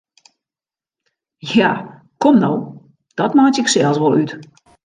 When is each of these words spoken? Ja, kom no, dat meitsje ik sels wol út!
Ja, 1.57 1.71
kom 2.17 2.39
no, 2.43 2.51
dat 3.19 3.33
meitsje 3.37 3.61
ik 3.63 3.71
sels 3.73 3.99
wol 4.01 4.17
út! 4.21 4.31